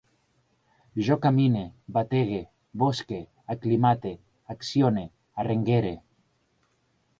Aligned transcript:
Jo 1.09 1.17
camine, 1.25 1.61
batege, 1.97 2.39
bosque, 2.85 3.21
aclimate, 3.55 4.15
accione, 4.57 5.07
arrenguere 5.45 5.97